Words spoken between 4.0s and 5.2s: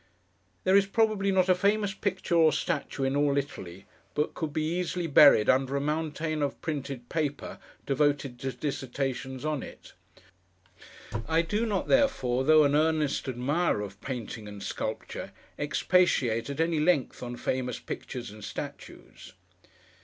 but could be easily